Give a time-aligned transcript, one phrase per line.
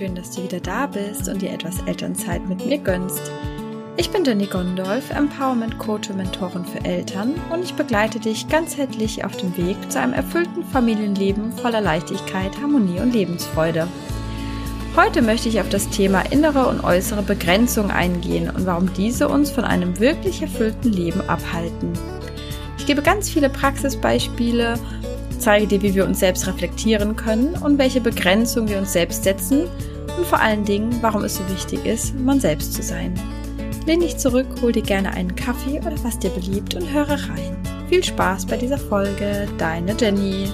[0.00, 3.30] schön, dass du wieder da bist und dir etwas Elternzeit mit mir gönnst.
[3.98, 9.26] Ich bin Jenny Gondolf, Empowerment Coach und Mentorin für Eltern und ich begleite dich ganzheitlich
[9.26, 13.86] auf dem Weg zu einem erfüllten Familienleben voller Leichtigkeit, Harmonie und Lebensfreude.
[14.96, 19.50] Heute möchte ich auf das Thema innere und äußere Begrenzung eingehen und warum diese uns
[19.50, 21.92] von einem wirklich erfüllten Leben abhalten.
[22.78, 24.78] Ich gebe ganz viele Praxisbeispiele
[25.40, 29.68] zeige dir, wie wir uns selbst reflektieren können und welche Begrenzungen wir uns selbst setzen
[30.20, 33.14] und vor allen Dingen, warum es so wichtig ist, man selbst zu sein.
[33.86, 37.56] Lehn dich zurück, hol dir gerne einen Kaffee oder was dir beliebt und höre rein.
[37.88, 40.52] Viel Spaß bei dieser Folge, deine Jenny.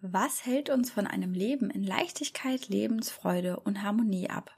[0.00, 4.50] Was hält uns von einem Leben in Leichtigkeit, Lebensfreude und Harmonie ab?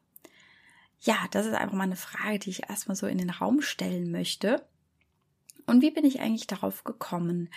[1.07, 4.11] Ja, das ist einfach mal eine Frage, die ich erstmal so in den Raum stellen
[4.11, 4.67] möchte.
[5.65, 7.49] Und wie bin ich eigentlich darauf gekommen?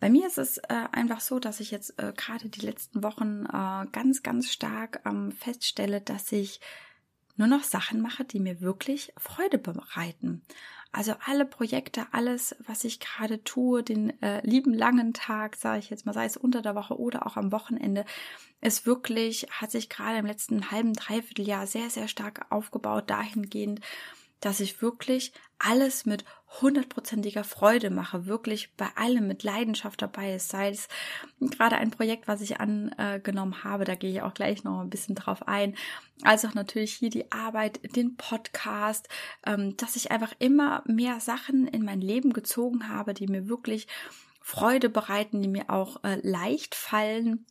[0.00, 3.46] Bei mir ist es äh, einfach so, dass ich jetzt äh, gerade die letzten Wochen
[3.46, 6.60] äh, ganz, ganz stark ähm, feststelle, dass ich
[7.36, 10.42] nur noch Sachen mache, die mir wirklich Freude bereiten.
[10.90, 15.90] Also alle Projekte, alles, was ich gerade tue, den äh, lieben langen Tag, sage ich
[15.90, 18.06] jetzt mal, sei es unter der Woche oder auch am Wochenende,
[18.62, 23.80] ist wirklich, hat sich gerade im letzten halben, dreiviertel Jahr sehr, sehr stark aufgebaut, dahingehend,
[24.40, 26.24] dass ich wirklich alles mit
[26.60, 30.88] hundertprozentiger Freude mache, wirklich bei allem mit Leidenschaft dabei ist, sei es
[31.40, 35.14] gerade ein Projekt, was ich angenommen habe, da gehe ich auch gleich noch ein bisschen
[35.14, 35.76] drauf ein,
[36.22, 39.08] als auch natürlich hier die Arbeit, den Podcast,
[39.46, 43.86] ähm, dass ich einfach immer mehr Sachen in mein Leben gezogen habe, die mir wirklich
[44.40, 47.44] Freude bereiten, die mir auch äh, leicht fallen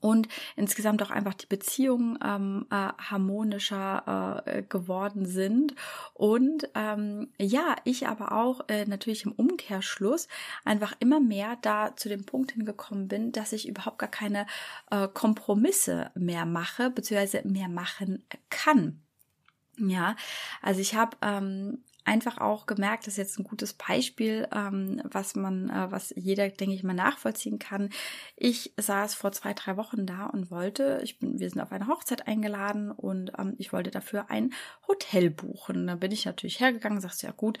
[0.00, 5.74] und insgesamt auch einfach die Beziehungen ähm, äh, harmonischer äh, geworden sind
[6.14, 10.28] und ähm, ja ich aber auch äh, natürlich im Umkehrschluss
[10.64, 14.46] einfach immer mehr da zu dem Punkt hingekommen bin, dass ich überhaupt gar keine
[14.90, 19.00] äh, Kompromisse mehr mache beziehungsweise mehr machen kann.
[19.78, 20.16] Ja,
[20.60, 25.34] also ich habe ähm, einfach auch gemerkt, das ist jetzt ein gutes Beispiel, ähm, was
[25.34, 27.90] man, äh, was jeder, denke ich mal, nachvollziehen kann.
[28.36, 31.86] Ich saß vor zwei, drei Wochen da und wollte, ich bin, wir sind auf eine
[31.86, 34.52] Hochzeit eingeladen und ähm, ich wollte dafür ein
[34.88, 35.86] Hotel buchen.
[35.86, 37.58] Da bin ich natürlich hergegangen, sagst du, ja gut,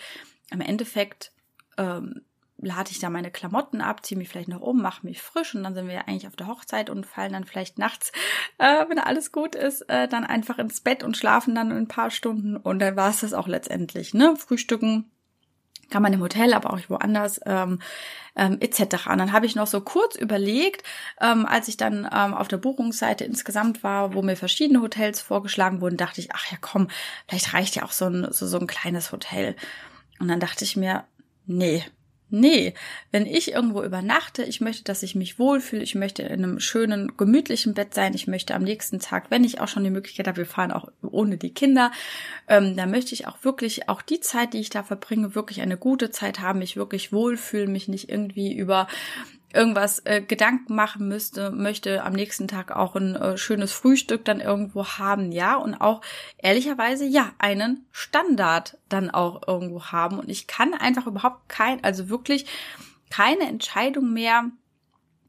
[0.50, 1.32] im Endeffekt
[1.78, 2.22] ähm,
[2.62, 5.62] lade ich da meine Klamotten ab, ziehe mich vielleicht noch um, mache mich frisch und
[5.62, 8.12] dann sind wir ja eigentlich auf der Hochzeit und fallen dann vielleicht nachts,
[8.58, 12.10] äh, wenn alles gut ist, äh, dann einfach ins Bett und schlafen dann ein paar
[12.10, 14.14] Stunden und dann war es das auch letztendlich.
[14.14, 14.36] Ne?
[14.36, 15.10] Frühstücken
[15.90, 17.78] kann man im Hotel, aber auch woanders ähm,
[18.34, 19.08] ähm, etc.
[19.10, 20.82] Und dann habe ich noch so kurz überlegt,
[21.20, 25.82] ähm, als ich dann ähm, auf der Buchungsseite insgesamt war, wo mir verschiedene Hotels vorgeschlagen
[25.82, 26.88] wurden, dachte ich, ach ja komm,
[27.28, 29.54] vielleicht reicht ja auch so ein, so, so ein kleines Hotel.
[30.18, 31.04] Und dann dachte ich mir,
[31.46, 31.84] nee,
[32.34, 32.72] Nee,
[33.10, 37.14] wenn ich irgendwo übernachte, ich möchte, dass ich mich wohlfühle, ich möchte in einem schönen,
[37.18, 40.38] gemütlichen Bett sein, ich möchte am nächsten Tag, wenn ich auch schon die Möglichkeit habe,
[40.38, 41.92] wir fahren auch ohne die Kinder,
[42.48, 45.76] ähm, da möchte ich auch wirklich, auch die Zeit, die ich da verbringe, wirklich eine
[45.76, 48.88] gute Zeit haben, mich wirklich wohlfühlen, mich nicht irgendwie über
[49.54, 54.40] irgendwas äh, Gedanken machen müsste, möchte am nächsten Tag auch ein äh, schönes Frühstück dann
[54.40, 56.00] irgendwo haben, ja, und auch
[56.38, 60.18] ehrlicherweise ja einen Standard dann auch irgendwo haben.
[60.18, 62.46] Und ich kann einfach überhaupt kein, also wirklich
[63.10, 64.50] keine Entscheidung mehr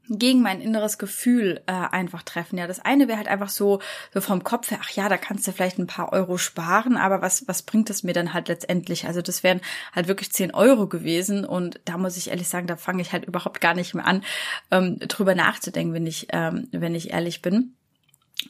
[0.08, 2.58] gegen mein inneres Gefühl äh, einfach treffen.
[2.58, 3.80] Ja, das eine wäre halt einfach so,
[4.12, 7.22] so vom Kopf her, ach ja, da kannst du vielleicht ein paar Euro sparen, aber
[7.22, 9.06] was, was bringt es mir dann halt letztendlich?
[9.06, 9.60] Also das wären
[9.92, 13.24] halt wirklich zehn Euro gewesen und da muss ich ehrlich sagen, da fange ich halt
[13.24, 14.22] überhaupt gar nicht mehr an,
[14.70, 17.74] ähm, drüber nachzudenken, wenn ich, ähm, wenn ich ehrlich bin.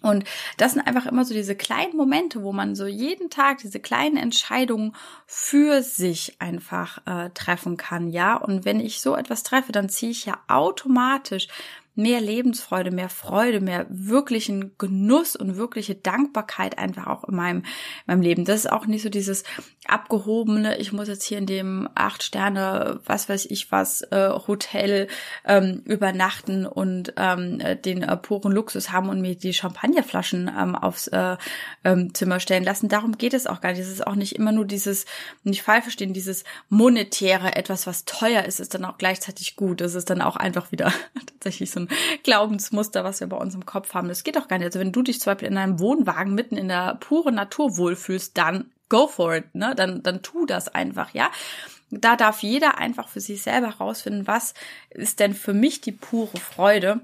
[0.02, 0.24] Und
[0.56, 4.16] das sind einfach immer so diese kleinen Momente, wo man so jeden Tag diese kleinen
[4.16, 4.94] Entscheidungen
[5.26, 8.36] für sich einfach äh, treffen kann, ja.
[8.36, 11.48] Und wenn ich so etwas treffe, dann ziehe ich ja automatisch
[11.94, 17.64] mehr Lebensfreude, mehr Freude, mehr wirklichen Genuss und wirkliche Dankbarkeit einfach auch in meinem, in
[18.06, 18.44] meinem Leben.
[18.44, 19.44] Das ist auch nicht so dieses
[19.86, 25.08] abgehobene, ich muss jetzt hier in dem acht Sterne, was weiß ich was, äh, Hotel
[25.44, 31.06] ähm, übernachten und ähm, den äh, puren Luxus haben und mir die Champagnerflaschen ähm, aufs
[31.08, 31.36] äh,
[31.84, 32.88] ähm, Zimmer stellen lassen.
[32.88, 33.80] Darum geht es auch gar nicht.
[33.80, 35.06] Es ist auch nicht immer nur dieses,
[35.44, 39.80] nicht falsch verstehen, dieses monetäre, etwas, was teuer ist, ist dann auch gleichzeitig gut.
[39.80, 40.92] Das ist dann auch einfach wieder
[41.26, 44.08] tatsächlich so ein Glaubensmuster, was wir bei uns im Kopf haben.
[44.08, 44.66] Das geht doch gar nicht.
[44.66, 48.36] Also wenn du dich zum Beispiel in einem Wohnwagen mitten in der puren Natur wohlfühlst,
[48.36, 49.74] dann go for it, ne?
[49.76, 51.30] Dann, dann tu das einfach, ja.
[51.90, 54.54] Da darf jeder einfach für sich selber herausfinden, was
[54.90, 57.00] ist denn für mich die pure Freude.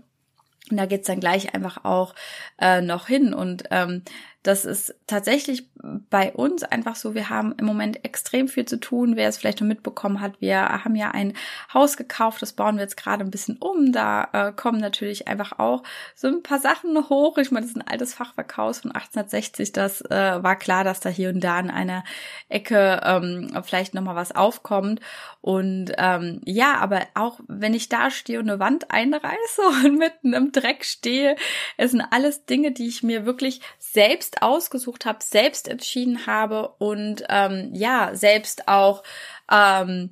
[0.70, 2.14] Und da geht's dann gleich einfach auch
[2.60, 3.34] äh, noch hin.
[3.34, 4.02] Und ähm,
[4.42, 5.68] das ist tatsächlich
[6.08, 9.16] bei uns einfach so, wir haben im Moment extrem viel zu tun.
[9.16, 11.34] Wer es vielleicht noch mitbekommen hat, wir haben ja ein
[11.72, 13.92] Haus gekauft, das bauen wir jetzt gerade ein bisschen um.
[13.92, 15.82] Da äh, kommen natürlich einfach auch
[16.14, 17.36] so ein paar Sachen hoch.
[17.38, 19.72] Ich meine, das ist ein altes Fachwerkhaus von 1860.
[19.72, 22.02] Das äh, war klar, dass da hier und da in einer
[22.48, 25.00] Ecke ähm, vielleicht nochmal was aufkommt.
[25.42, 30.32] Und ähm, ja, aber auch wenn ich da stehe und eine Wand einreiße und mitten
[30.32, 31.36] im Dreck stehe,
[31.76, 37.24] es sind alles Dinge, die ich mir wirklich selbst ausgesucht habe, selbst entschieden habe und
[37.28, 39.02] ähm, ja, selbst auch
[39.50, 40.10] ähm,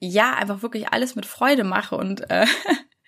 [0.00, 2.46] ja, einfach wirklich alles mit Freude mache und äh,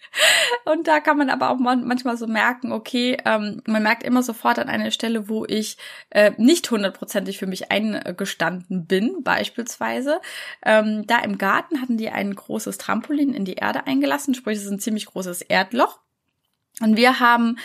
[0.64, 4.58] und da kann man aber auch manchmal so merken, okay, ähm, man merkt immer sofort
[4.58, 5.76] an einer Stelle, wo ich
[6.10, 10.20] äh, nicht hundertprozentig für mich eingestanden bin, beispielsweise.
[10.64, 14.64] Ähm, da im Garten hatten die ein großes Trampolin in die Erde eingelassen, sprich, es
[14.64, 16.00] ist ein ziemlich großes Erdloch.
[16.80, 17.58] Und wir haben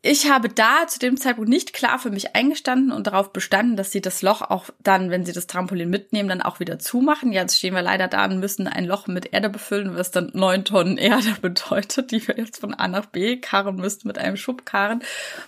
[0.00, 3.90] ich habe da zu dem Zeitpunkt nicht klar für mich eingestanden und darauf bestanden, dass
[3.90, 7.32] sie das Loch auch dann, wenn sie das Trampolin mitnehmen, dann auch wieder zumachen.
[7.32, 10.64] Jetzt stehen wir leider da und müssen ein Loch mit Erde befüllen, was dann neun
[10.64, 15.02] Tonnen Erde bedeutet, die wir jetzt von A nach B karren müssen mit einem Schubkarren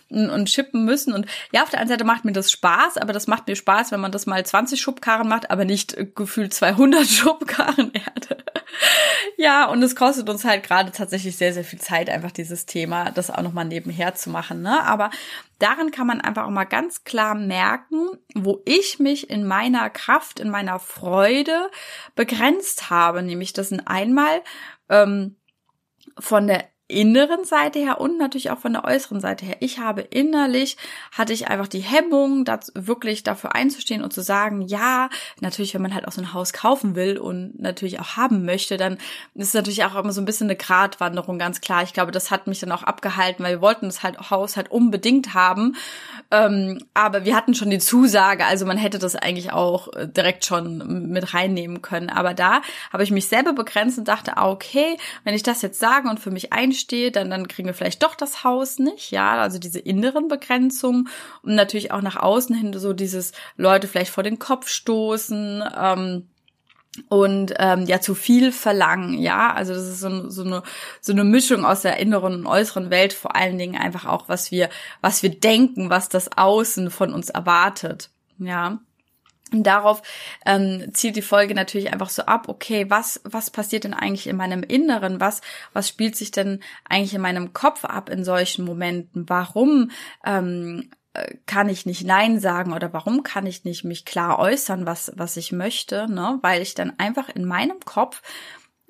[0.08, 1.12] und schippen müssen.
[1.12, 3.92] Und ja, auf der einen Seite macht mir das Spaß, aber das macht mir Spaß,
[3.92, 8.42] wenn man das mal 20 Schubkarren macht, aber nicht gefühlt 200 Schubkarren Erde.
[9.40, 13.10] Ja, und es kostet uns halt gerade tatsächlich sehr, sehr viel Zeit, einfach dieses Thema,
[13.10, 14.84] das auch nochmal nebenher zu machen ne?
[14.84, 15.10] Aber
[15.58, 20.40] darin kann man einfach auch mal ganz klar merken, wo ich mich in meiner Kraft,
[20.40, 21.70] in meiner Freude
[22.14, 23.22] begrenzt habe.
[23.22, 24.42] Nämlich das sind einmal
[24.90, 25.36] ähm,
[26.18, 29.56] von der inneren Seite her und natürlich auch von der äußeren Seite her.
[29.60, 30.76] Ich habe innerlich,
[31.12, 35.08] hatte ich einfach die Hemmung, das wirklich dafür einzustehen und zu sagen, ja,
[35.40, 38.76] natürlich, wenn man halt auch so ein Haus kaufen will und natürlich auch haben möchte,
[38.76, 38.98] dann
[39.34, 41.82] ist natürlich auch immer so ein bisschen eine Gratwanderung, ganz klar.
[41.82, 44.70] Ich glaube, das hat mich dann auch abgehalten, weil wir wollten das halt Haus halt
[44.70, 45.76] unbedingt haben.
[46.30, 50.44] Ähm, aber wir hatten schon die Zusage, also man hätte das eigentlich auch äh, direkt
[50.44, 52.10] schon mit reinnehmen können.
[52.10, 52.62] Aber da
[52.92, 56.20] habe ich mich selber begrenzt und dachte, ah, okay, wenn ich das jetzt sage und
[56.20, 59.58] für mich einstehe, stehe, dann, dann kriegen wir vielleicht doch das Haus nicht, ja, also
[59.58, 61.08] diese inneren Begrenzungen
[61.42, 66.28] und natürlich auch nach außen hin so dieses Leute vielleicht vor den Kopf stoßen, ähm,
[67.08, 70.62] und ähm, ja zu viel verlangen, ja, also das ist so, so eine
[71.00, 74.50] so eine Mischung aus der inneren und äußeren Welt, vor allen Dingen einfach auch was
[74.50, 74.68] wir
[75.00, 78.80] was wir denken, was das Außen von uns erwartet, ja.
[79.52, 80.02] Und darauf
[80.46, 84.36] ähm, zielt die Folge natürlich einfach so ab, okay, was, was passiert denn eigentlich in
[84.36, 85.20] meinem Inneren?
[85.20, 85.40] Was,
[85.72, 89.28] was spielt sich denn eigentlich in meinem Kopf ab in solchen Momenten?
[89.28, 89.90] Warum
[90.24, 94.86] ähm, äh, kann ich nicht Nein sagen oder warum kann ich nicht mich klar äußern,
[94.86, 96.06] was, was ich möchte?
[96.08, 96.38] Ne?
[96.42, 98.22] Weil ich dann einfach in meinem Kopf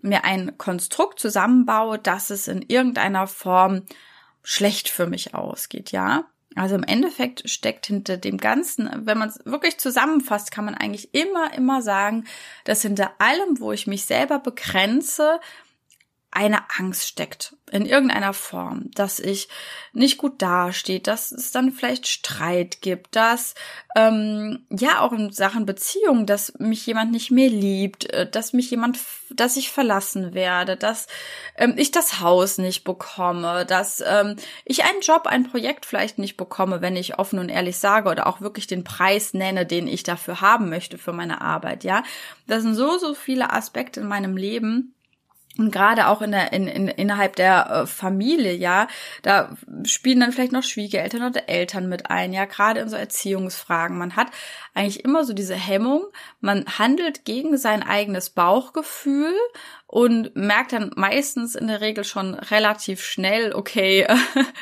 [0.02, 3.82] mir ein Konstrukt zusammenbaue, dass es in irgendeiner Form
[4.42, 6.24] schlecht für mich ausgeht, ja.
[6.56, 11.14] Also im Endeffekt steckt hinter dem Ganzen, wenn man es wirklich zusammenfasst, kann man eigentlich
[11.14, 12.24] immer, immer sagen,
[12.64, 15.38] dass hinter allem, wo ich mich selber begrenze,
[16.32, 19.48] eine Angst steckt in irgendeiner Form, dass ich
[19.92, 23.54] nicht gut dastehe, dass es dann vielleicht Streit gibt, dass
[23.96, 28.70] ähm, ja auch in Sachen Beziehung, dass mich jemand nicht mehr liebt, äh, dass mich
[28.70, 28.98] jemand,
[29.30, 31.08] dass ich verlassen werde, dass
[31.56, 36.36] ähm, ich das Haus nicht bekomme, dass ähm, ich einen Job, ein Projekt vielleicht nicht
[36.36, 40.04] bekomme, wenn ich offen und ehrlich sage oder auch wirklich den Preis nenne, den ich
[40.04, 41.82] dafür haben möchte für meine Arbeit.
[41.82, 42.04] Ja,
[42.46, 44.94] das sind so so viele Aspekte in meinem Leben
[45.58, 48.86] und gerade auch in der, in, in, innerhalb der äh, Familie, ja,
[49.22, 53.98] da spielen dann vielleicht noch Schwiegereltern oder Eltern mit ein, ja, gerade in so Erziehungsfragen.
[53.98, 54.28] Man hat
[54.74, 56.04] eigentlich immer so diese Hemmung,
[56.40, 59.34] man handelt gegen sein eigenes Bauchgefühl
[59.86, 64.06] und merkt dann meistens in der Regel schon relativ schnell, okay,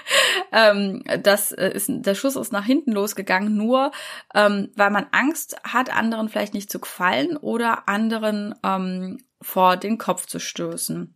[0.53, 3.93] ähm, das ist, der Schuss ist nach hinten losgegangen, nur
[4.35, 9.99] ähm, weil man Angst hat, anderen vielleicht nicht zu gefallen oder anderen ähm, vor den
[9.99, 11.15] Kopf zu stößen.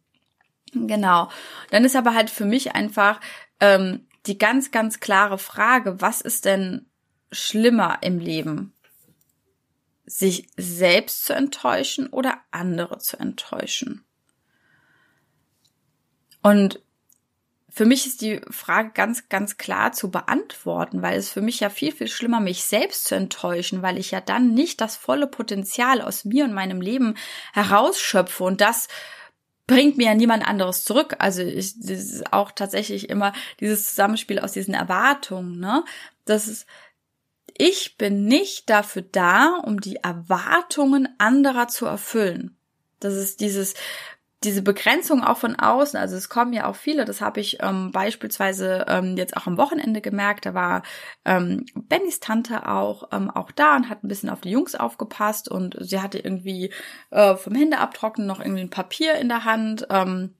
[0.72, 1.30] Genau.
[1.70, 3.20] Dann ist aber halt für mich einfach
[3.60, 6.86] ähm, die ganz, ganz klare Frage, was ist denn
[7.30, 8.74] schlimmer im Leben?
[10.04, 14.04] Sich selbst zu enttäuschen oder andere zu enttäuschen?
[16.42, 16.82] Und
[17.74, 21.70] für mich ist die Frage ganz, ganz klar zu beantworten, weil es für mich ja
[21.70, 26.02] viel, viel schlimmer, mich selbst zu enttäuschen, weil ich ja dann nicht das volle Potenzial
[26.02, 27.14] aus mir und meinem Leben
[27.54, 28.88] herausschöpfe und das
[29.66, 31.16] bringt mir ja niemand anderes zurück.
[31.18, 35.82] Also ich, das ist auch tatsächlich immer dieses Zusammenspiel aus diesen Erwartungen, ne?
[36.26, 36.66] Das ist,
[37.56, 42.54] ich bin nicht dafür da, um die Erwartungen anderer zu erfüllen.
[43.00, 43.74] Das ist dieses,
[44.44, 47.92] diese Begrenzung auch von außen, also es kommen ja auch viele, das habe ich ähm,
[47.92, 50.82] beispielsweise ähm, jetzt auch am Wochenende gemerkt, da war
[51.24, 55.48] ähm, Bennys Tante auch, ähm, auch da und hat ein bisschen auf die Jungs aufgepasst
[55.48, 56.72] und sie hatte irgendwie
[57.10, 59.86] äh, vom Händeabtrocknen noch irgendwie ein Papier in der Hand.
[59.90, 60.34] Ähm,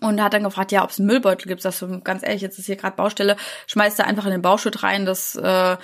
[0.00, 1.62] und hat dann gefragt, ja, ob es einen Müllbeutel gibt.
[1.66, 4.82] Das so, ganz ehrlich, jetzt ist hier gerade Baustelle, schmeißt da einfach in den Bauschutt
[4.82, 5.76] rein, das äh,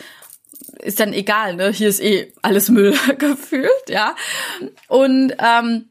[0.79, 1.71] ist dann egal, ne?
[1.71, 4.15] Hier ist eh alles Müll gefühlt, ja.
[4.89, 5.91] Und ähm,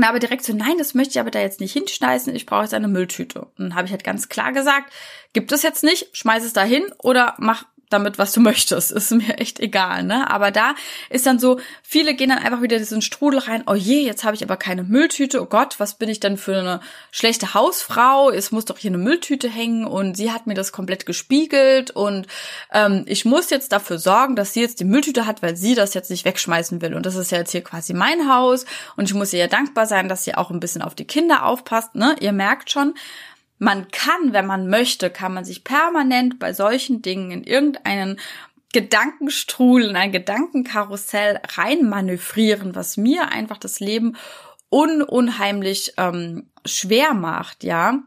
[0.00, 2.62] na, aber direkt so, nein, das möchte ich aber da jetzt nicht hinschmeißen, ich brauche
[2.62, 3.42] jetzt eine Mülltüte.
[3.42, 4.92] Und dann habe ich halt ganz klar gesagt,
[5.34, 8.92] gibt es jetzt nicht, schmeiß es da hin oder mach damit, was du möchtest.
[8.92, 10.30] Ist mir echt egal, ne?
[10.30, 10.74] Aber da
[11.10, 14.34] ist dann so, viele gehen dann einfach wieder diesen Strudel rein, oh je, jetzt habe
[14.34, 16.80] ich aber keine Mülltüte, oh Gott, was bin ich denn für eine
[17.10, 18.30] schlechte Hausfrau?
[18.30, 22.26] Es muss doch hier eine Mülltüte hängen und sie hat mir das komplett gespiegelt und
[22.72, 25.94] ähm, ich muss jetzt dafür sorgen, dass sie jetzt die Mülltüte hat, weil sie das
[25.94, 26.94] jetzt nicht wegschmeißen will.
[26.94, 28.64] Und das ist ja jetzt hier quasi mein Haus
[28.96, 31.44] und ich muss ihr ja dankbar sein, dass sie auch ein bisschen auf die Kinder
[31.44, 32.16] aufpasst, ne?
[32.20, 32.94] Ihr merkt schon,
[33.60, 38.18] man kann, wenn man möchte, kann man sich permanent bei solchen Dingen in irgendeinen
[38.72, 44.16] Gedankenstrudel, in ein Gedankenkarussell reinmanövrieren, was mir einfach das Leben
[44.70, 47.98] un unheimlich ähm, schwer macht, ja.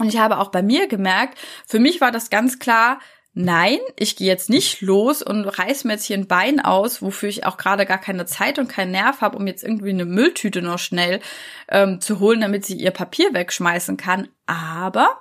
[0.00, 2.98] Und ich habe auch bei mir gemerkt, für mich war das ganz klar,
[3.44, 7.28] nein, ich gehe jetzt nicht los und reiß mir jetzt hier ein Bein aus, wofür
[7.28, 10.62] ich auch gerade gar keine Zeit und keinen Nerv habe, um jetzt irgendwie eine Mülltüte
[10.62, 11.20] noch schnell
[11.68, 14.28] ähm, zu holen, damit sie ihr Papier wegschmeißen kann.
[14.46, 15.20] Aber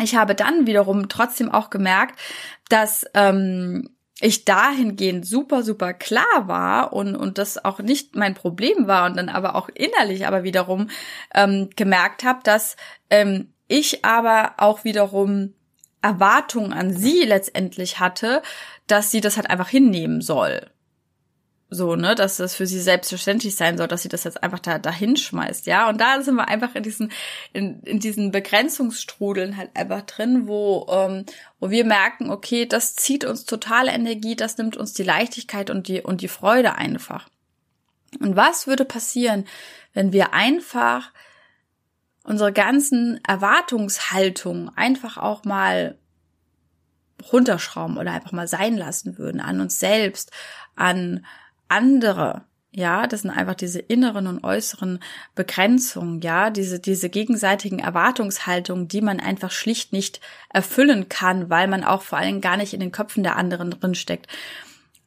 [0.00, 2.18] ich habe dann wiederum trotzdem auch gemerkt,
[2.68, 8.86] dass ähm, ich dahingehend super, super klar war und, und das auch nicht mein Problem
[8.86, 10.88] war und dann aber auch innerlich aber wiederum
[11.34, 12.76] ähm, gemerkt habe, dass
[13.10, 15.54] ähm, ich aber auch wiederum
[16.02, 18.42] Erwartung an sie letztendlich hatte,
[18.86, 20.68] dass sie das halt einfach hinnehmen soll.
[21.74, 24.78] So, ne, dass das für sie selbstverständlich sein soll, dass sie das jetzt einfach da
[24.78, 25.88] dahin schmeißt, ja.
[25.88, 27.10] Und da sind wir einfach in diesen
[27.54, 31.24] in, in diesen Begrenzungsstrudeln halt einfach drin, wo ähm,
[31.60, 35.88] wo wir merken, okay, das zieht uns totale Energie, das nimmt uns die Leichtigkeit und
[35.88, 37.26] die und die Freude einfach.
[38.20, 39.46] Und was würde passieren,
[39.94, 41.10] wenn wir einfach
[42.24, 45.98] unsere ganzen Erwartungshaltungen einfach auch mal
[47.32, 50.32] runterschrauben oder einfach mal sein lassen würden an uns selbst,
[50.74, 51.24] an
[51.68, 52.42] andere.
[52.74, 55.00] Ja, das sind einfach diese inneren und äußeren
[55.34, 61.84] Begrenzungen, ja, diese, diese gegenseitigen Erwartungshaltungen, die man einfach schlicht nicht erfüllen kann, weil man
[61.84, 64.26] auch vor allem gar nicht in den Köpfen der anderen drinsteckt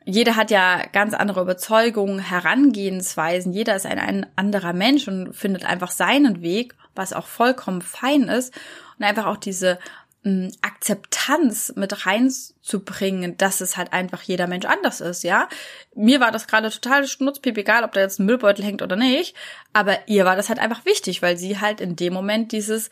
[0.06, 3.52] jeder hat ja ganz andere Überzeugungen, Herangehensweisen.
[3.54, 8.24] Jeder ist ein, ein anderer Mensch und findet einfach seinen Weg, was auch vollkommen fein
[8.24, 8.54] ist.
[8.98, 9.80] Und einfach auch diese
[10.24, 15.48] mh, hm, Akzeptanz mit reinzubringen, dass es halt einfach jeder Mensch anders ist, ja.
[15.94, 19.36] Mir war das gerade total schnutzpiep, egal ob da jetzt ein Müllbeutel hängt oder nicht.
[19.74, 22.90] Aber ihr war das halt einfach wichtig, weil sie halt in dem Moment dieses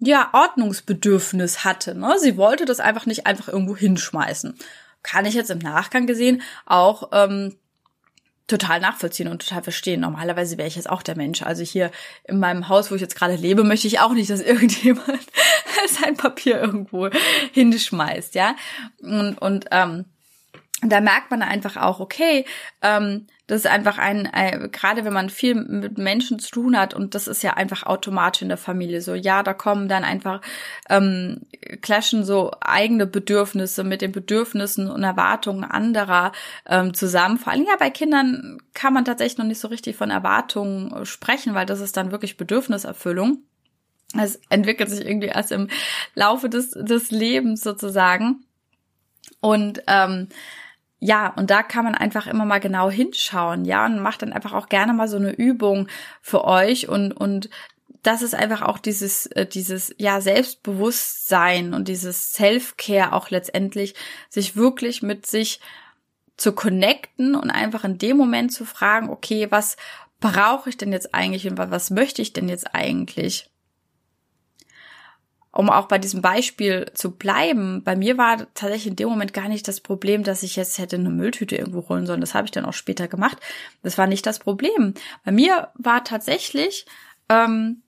[0.00, 1.94] ja, Ordnungsbedürfnis hatte.
[1.94, 2.16] Ne?
[2.18, 4.58] Sie wollte das einfach nicht einfach irgendwo hinschmeißen
[5.04, 7.56] kann ich jetzt im Nachgang gesehen auch ähm,
[8.46, 10.00] total nachvollziehen und total verstehen.
[10.00, 11.42] Normalerweise wäre ich jetzt auch der Mensch.
[11.42, 11.90] Also hier
[12.24, 15.26] in meinem Haus, wo ich jetzt gerade lebe, möchte ich auch nicht, dass irgendjemand
[15.88, 17.08] sein Papier irgendwo
[17.52, 18.54] hinschmeißt, ja.
[19.00, 20.04] Und, und ähm,
[20.92, 22.44] da merkt man einfach auch, okay,
[22.82, 26.94] ähm, das ist einfach ein, ein, gerade wenn man viel mit Menschen zu tun hat
[26.94, 30.40] und das ist ja einfach automatisch in der Familie so, ja, da kommen dann einfach,
[30.88, 31.42] ähm,
[31.82, 36.32] clashen so eigene Bedürfnisse mit den Bedürfnissen und Erwartungen anderer
[36.66, 37.38] ähm, zusammen.
[37.38, 41.54] Vor allem ja bei Kindern kann man tatsächlich noch nicht so richtig von Erwartungen sprechen,
[41.54, 43.42] weil das ist dann wirklich Bedürfniserfüllung.
[44.18, 45.68] Es entwickelt sich irgendwie erst im
[46.14, 48.44] Laufe des, des Lebens sozusagen.
[49.40, 50.28] Und ähm,
[51.00, 54.52] ja, und da kann man einfach immer mal genau hinschauen, ja, und macht dann einfach
[54.52, 55.88] auch gerne mal so eine Übung
[56.22, 57.50] für euch und, und
[58.02, 63.94] das ist einfach auch dieses, äh, dieses, ja, Selbstbewusstsein und dieses Self-Care auch letztendlich,
[64.28, 65.60] sich wirklich mit sich
[66.36, 69.76] zu connecten und einfach in dem Moment zu fragen, okay, was
[70.20, 73.50] brauche ich denn jetzt eigentlich und was möchte ich denn jetzt eigentlich?
[75.54, 79.48] Um auch bei diesem Beispiel zu bleiben, bei mir war tatsächlich in dem Moment gar
[79.48, 82.20] nicht das Problem, dass ich jetzt hätte eine Mülltüte irgendwo holen sollen.
[82.20, 83.38] Das habe ich dann auch später gemacht.
[83.82, 84.94] Das war nicht das Problem.
[85.24, 86.86] Bei mir war tatsächlich
[87.28, 87.82] ähm,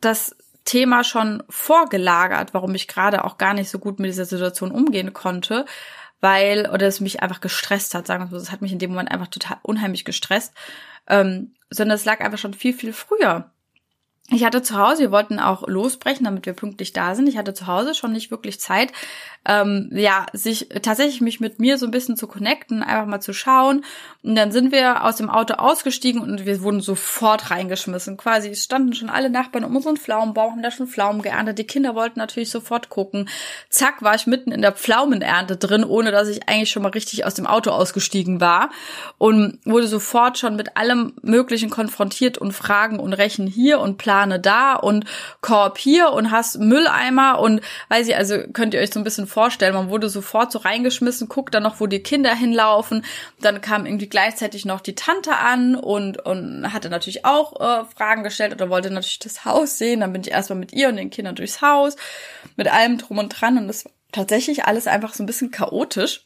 [0.00, 4.70] das Thema schon vorgelagert, warum ich gerade auch gar nicht so gut mit dieser Situation
[4.70, 5.66] umgehen konnte,
[6.20, 8.90] weil, oder es mich einfach gestresst hat, sagen wir so, es hat mich in dem
[8.90, 10.54] Moment einfach total unheimlich gestresst,
[11.08, 13.50] ähm, sondern es lag einfach schon viel, viel früher
[14.32, 17.28] ich hatte zu Hause, wir wollten auch losbrechen, damit wir pünktlich da sind.
[17.28, 18.92] Ich hatte zu Hause schon nicht wirklich Zeit,
[19.46, 23.32] ähm, ja, sich tatsächlich mich mit mir so ein bisschen zu connecten, einfach mal zu
[23.32, 23.84] schauen.
[24.22, 28.18] Und dann sind wir aus dem Auto ausgestiegen und wir wurden sofort reingeschmissen.
[28.18, 31.58] Quasi standen schon alle Nachbarn um unseren Pflaumenbaum, haben da schon Pflaumen geerntet.
[31.58, 33.30] Die Kinder wollten natürlich sofort gucken.
[33.70, 37.24] Zack, war ich mitten in der Pflaumenernte drin, ohne dass ich eigentlich schon mal richtig
[37.24, 38.68] aus dem Auto ausgestiegen war.
[39.16, 44.38] Und wurde sofort schon mit allem Möglichen konfrontiert und Fragen und Rechen hier und Plane
[44.38, 45.06] da und
[45.40, 49.29] Korb hier und hast Mülleimer und weiß ich, also könnt ihr euch so ein bisschen
[49.30, 53.04] vorstellen, man wurde sofort so reingeschmissen, guckt dann noch, wo die Kinder hinlaufen.
[53.40, 58.22] Dann kam irgendwie gleichzeitig noch die Tante an und, und hatte natürlich auch äh, Fragen
[58.22, 60.00] gestellt oder wollte natürlich das Haus sehen.
[60.00, 61.96] Dann bin ich erstmal mit ihr und den Kindern durchs Haus,
[62.56, 66.24] mit allem drum und dran und das war tatsächlich alles einfach so ein bisschen chaotisch.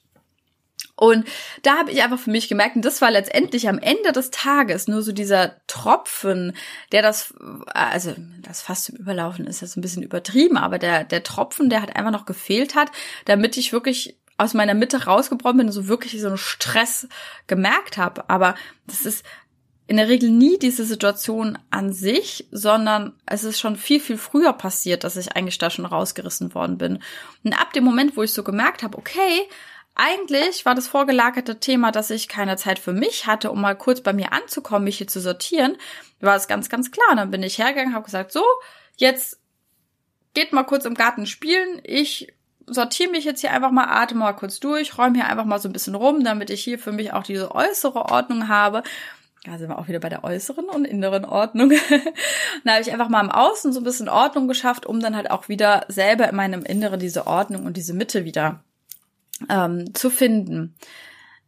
[0.97, 1.27] Und
[1.63, 4.87] da habe ich einfach für mich gemerkt, und das war letztendlich am Ende des Tages
[4.87, 6.57] nur so dieser Tropfen,
[6.93, 7.35] der das,
[7.67, 11.81] also das fast zum Überlaufen ist jetzt ein bisschen übertrieben, aber der, der Tropfen, der
[11.81, 12.91] halt einfach noch gefehlt hat,
[13.25, 17.09] damit ich wirklich aus meiner Mitte rausgebrochen bin und so wirklich so einen Stress
[17.47, 18.29] gemerkt habe.
[18.29, 18.55] Aber
[18.87, 19.25] das ist
[19.87, 24.55] in der Regel nie diese Situation an sich, sondern es ist schon viel, viel früher
[24.55, 27.01] passiert, dass ich eigentlich da schon rausgerissen worden bin.
[27.43, 29.43] Und ab dem Moment, wo ich so gemerkt habe, okay,
[29.95, 34.01] eigentlich war das vorgelagerte Thema, dass ich keine Zeit für mich hatte, um mal kurz
[34.01, 35.77] bei mir anzukommen, mich hier zu sortieren,
[36.21, 37.15] war es ganz, ganz klar.
[37.15, 38.45] Dann bin ich hergegangen, habe gesagt, so,
[38.97, 39.39] jetzt
[40.35, 41.81] geht mal kurz im Garten spielen.
[41.85, 42.35] Ich
[42.67, 45.69] sortiere mich jetzt hier einfach mal, atme mal kurz durch, räume hier einfach mal so
[45.69, 48.83] ein bisschen rum, damit ich hier für mich auch diese äußere Ordnung habe.
[49.45, 51.71] Da sind wir auch wieder bei der äußeren und inneren Ordnung.
[52.65, 55.31] da habe ich einfach mal im Außen so ein bisschen Ordnung geschafft, um dann halt
[55.31, 58.65] auch wieder selber in meinem Inneren diese Ordnung und diese Mitte wieder
[59.49, 60.75] ähm, zu finden.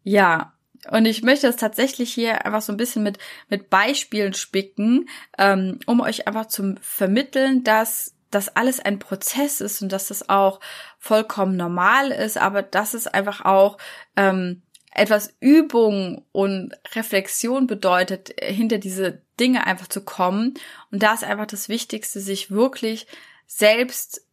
[0.02, 0.52] Ja,
[0.90, 5.80] und ich möchte es tatsächlich hier einfach so ein bisschen mit, mit Beispielen spicken, ähm,
[5.86, 10.60] um euch einfach zu vermitteln, dass das alles ein Prozess ist und dass das auch
[10.98, 13.78] vollkommen normal ist, aber dass es einfach auch
[14.16, 14.62] ähm,
[14.92, 20.54] etwas Übung und Reflexion bedeutet, hinter diese Dinge einfach zu kommen.
[20.90, 23.06] Und da ist einfach das Wichtigste, sich wirklich
[23.46, 24.25] selbst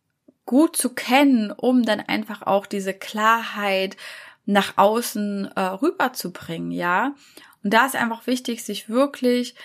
[0.46, 3.98] gut zu kennen, um dann einfach auch diese Klarheit
[4.46, 7.16] nach außen äh, rüberzubringen, ja.
[7.64, 9.56] Und da ist einfach wichtig, sich wirklich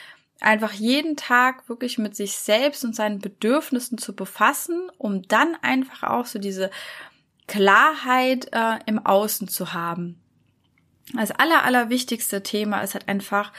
[0.40, 6.04] einfach jeden Tag wirklich mit sich selbst und seinen Bedürfnissen zu befassen, um dann einfach
[6.04, 6.70] auch so diese
[7.48, 10.20] Klarheit äh, im Außen zu haben.
[11.14, 13.52] Das aller, allerwichtigste Thema ist halt einfach,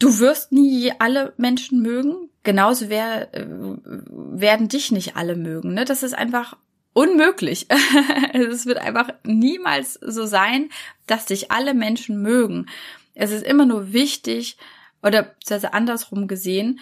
[0.00, 5.74] du wirst nie alle Menschen mögen, genauso wer, äh, werden dich nicht alle mögen.
[5.74, 5.84] Ne?
[5.84, 6.56] Das ist einfach
[6.92, 7.68] unmöglich.
[8.32, 10.70] es wird einfach niemals so sein,
[11.06, 12.66] dass dich alle Menschen mögen.
[13.14, 14.56] Es ist immer nur wichtig,
[15.02, 15.34] oder
[15.72, 16.80] andersrum gesehen,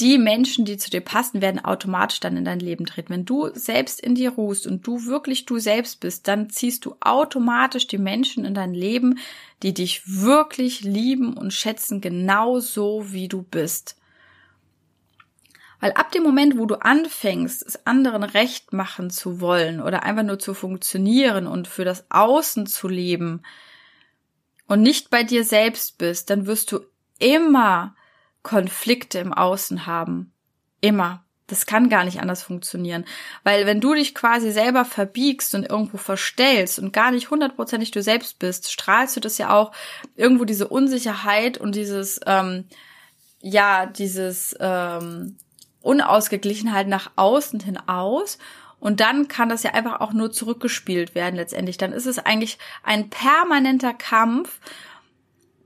[0.00, 3.10] die Menschen, die zu dir passen, werden automatisch dann in dein Leben treten.
[3.10, 6.96] Wenn du selbst in dir ruhst und du wirklich du selbst bist, dann ziehst du
[7.00, 9.18] automatisch die Menschen in dein Leben,
[9.62, 13.96] die dich wirklich lieben und schätzen, genauso wie du bist.
[15.78, 20.22] Weil ab dem Moment, wo du anfängst, es anderen recht machen zu wollen oder einfach
[20.24, 23.42] nur zu funktionieren und für das Außen zu leben
[24.66, 26.80] und nicht bei dir selbst bist, dann wirst du
[27.18, 27.94] immer
[28.44, 30.32] Konflikte im Außen haben.
[30.80, 31.24] Immer.
[31.46, 33.04] Das kann gar nicht anders funktionieren.
[33.42, 38.02] Weil wenn du dich quasi selber verbiegst und irgendwo verstellst und gar nicht hundertprozentig du
[38.02, 39.72] selbst bist, strahlst du das ja auch
[40.14, 42.64] irgendwo diese Unsicherheit und dieses, ähm,
[43.40, 45.36] ja, dieses ähm,
[45.82, 48.38] Unausgeglichenheit nach außen hin aus.
[48.80, 51.76] Und dann kann das ja einfach auch nur zurückgespielt werden letztendlich.
[51.76, 54.60] Dann ist es eigentlich ein permanenter Kampf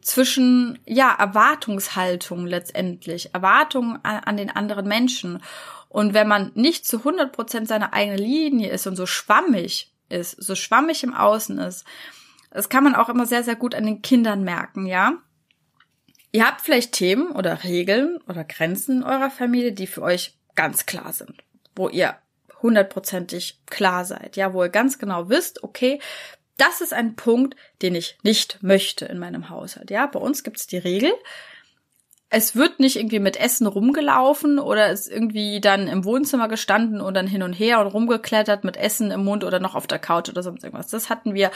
[0.08, 5.42] zwischen, ja, Erwartungshaltung letztendlich, Erwartungen an, an den anderen Menschen.
[5.90, 10.30] Und wenn man nicht zu 100 Prozent seiner eigenen Linie ist und so schwammig ist,
[10.42, 11.84] so schwammig im Außen ist,
[12.50, 15.18] das kann man auch immer sehr, sehr gut an den Kindern merken, ja.
[16.32, 20.86] Ihr habt vielleicht Themen oder Regeln oder Grenzen in eurer Familie, die für euch ganz
[20.86, 21.44] klar sind,
[21.76, 22.16] wo ihr
[22.62, 26.00] hundertprozentig klar seid, ja, wo ihr ganz genau wisst, okay,
[26.58, 29.90] das ist ein Punkt, den ich nicht möchte in meinem Haushalt.
[29.90, 31.12] Ja, bei uns gibt es die Regel,
[32.30, 37.14] es wird nicht irgendwie mit Essen rumgelaufen oder ist irgendwie dann im Wohnzimmer gestanden und
[37.14, 40.28] dann hin und her und rumgeklettert mit Essen im Mund oder noch auf der Couch
[40.28, 40.88] oder sonst irgendwas.
[40.88, 41.50] Das hatten wir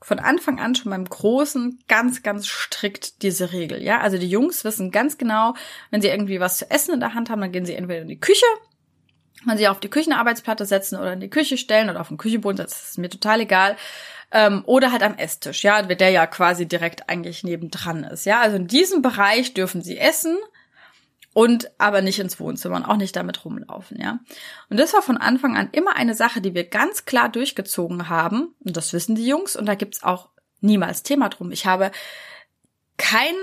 [0.00, 3.82] von Anfang an schon beim Großen ganz, ganz strikt diese Regel.
[3.82, 5.54] Ja, also die Jungs wissen ganz genau,
[5.90, 8.08] wenn sie irgendwie was zu essen in der Hand haben, dann gehen sie entweder in
[8.08, 8.46] die Küche,
[9.44, 12.58] man sie auf die Küchenarbeitsplatte setzen oder in die Küche stellen oder auf den Küchenboden
[12.58, 13.76] setzen, ist mir total egal
[14.34, 18.40] ähm, oder halt am Esstisch, ja, der ja quasi direkt eigentlich nebendran ist, ja.
[18.40, 20.36] Also in diesem Bereich dürfen sie essen
[21.32, 24.18] und aber nicht ins Wohnzimmer und auch nicht damit rumlaufen, ja.
[24.68, 28.54] Und das war von Anfang an immer eine Sache, die wir ganz klar durchgezogen haben.
[28.64, 29.54] Und das wissen die Jungs.
[29.54, 31.52] Und da gibt's auch niemals Thema drum.
[31.52, 31.92] Ich habe
[32.96, 33.34] kein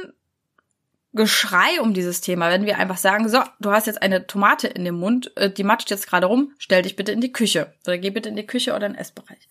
[1.13, 4.85] Geschrei um dieses Thema, wenn wir einfach sagen, so, du hast jetzt eine Tomate in
[4.85, 7.97] dem Mund, äh, die matscht jetzt gerade rum, stell dich bitte in die Küche oder
[7.97, 9.49] geh bitte in die Küche oder in den Essbereich.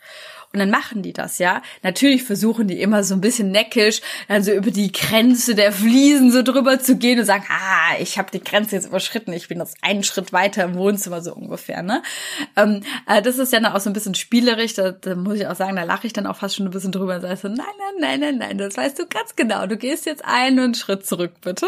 [0.53, 1.63] Und dann machen die das, ja.
[1.85, 6.33] Natürlich versuchen die immer so ein bisschen neckisch, dann so über die Grenze der Fliesen
[6.33, 9.61] so drüber zu gehen und sagen, ah, ich habe die Grenze jetzt überschritten, ich bin
[9.61, 12.03] jetzt einen Schritt weiter im Wohnzimmer so ungefähr, ne?
[12.57, 15.47] Ähm, äh, das ist ja dann auch so ein bisschen spielerisch, da, da muss ich
[15.47, 17.47] auch sagen, da lache ich dann auch fast schon ein bisschen drüber und sage so,
[17.47, 21.07] nein, nein, nein, nein, nein, das weißt du ganz genau, du gehst jetzt einen Schritt
[21.07, 21.67] zurück, bitte.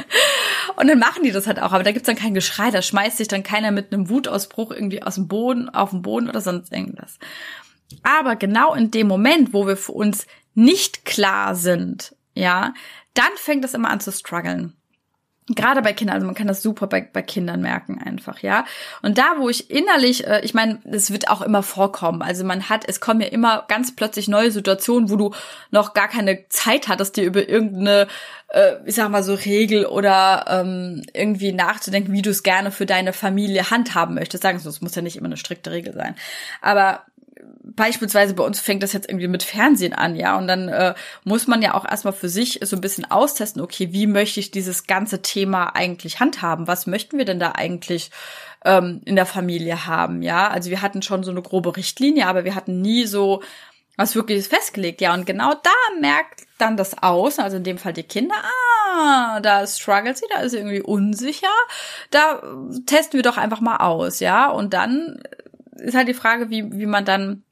[0.76, 3.18] und dann machen die das halt auch, aber da gibt's dann kein Geschrei, da schmeißt
[3.18, 6.72] sich dann keiner mit einem Wutausbruch irgendwie aus dem Boden, auf den Boden oder sonst
[6.72, 7.18] irgendwas.
[8.02, 12.74] Aber genau in dem Moment, wo wir für uns nicht klar sind, ja,
[13.14, 14.74] dann fängt es immer an zu strugglen.
[15.48, 18.64] Gerade bei Kindern, also man kann das super bei, bei Kindern merken einfach, ja.
[19.02, 22.22] Und da, wo ich innerlich, äh, ich meine, es wird auch immer vorkommen.
[22.22, 25.34] Also man hat, es kommen ja immer ganz plötzlich neue Situationen, wo du
[25.70, 28.08] noch gar keine Zeit hattest, dir über irgendeine,
[28.48, 32.86] äh, ich sag mal so Regel oder ähm, irgendwie nachzudenken, wie du es gerne für
[32.86, 34.44] deine Familie handhaben möchtest.
[34.44, 36.14] Sagen so, es muss ja nicht immer eine strikte Regel sein.
[36.62, 37.04] Aber
[37.62, 41.46] beispielsweise bei uns fängt das jetzt irgendwie mit Fernsehen an, ja, und dann äh, muss
[41.46, 44.86] man ja auch erstmal für sich so ein bisschen austesten, okay, wie möchte ich dieses
[44.86, 46.68] ganze Thema eigentlich handhaben?
[46.68, 48.10] Was möchten wir denn da eigentlich
[48.64, 50.48] ähm, in der Familie haben, ja?
[50.48, 53.42] Also wir hatten schon so eine grobe Richtlinie, aber wir hatten nie so
[53.96, 57.92] was wirklich festgelegt, ja, und genau da merkt dann das Außen, also in dem Fall
[57.92, 61.46] die Kinder, ah, da struggelt sie, da ist sie irgendwie unsicher,
[62.10, 62.42] da
[62.86, 65.22] testen wir doch einfach mal aus, ja, und dann
[65.76, 67.44] ist halt die Frage, wie, wie man dann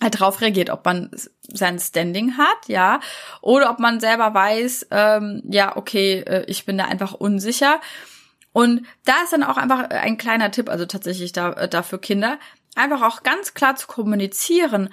[0.00, 1.10] halt drauf reagiert, ob man
[1.42, 3.00] sein Standing hat, ja,
[3.40, 7.80] oder ob man selber weiß, ähm, ja, okay, äh, ich bin da einfach unsicher.
[8.52, 11.98] Und da ist dann auch einfach ein kleiner Tipp, also tatsächlich da, äh, da für
[11.98, 12.38] Kinder,
[12.74, 14.92] einfach auch ganz klar zu kommunizieren.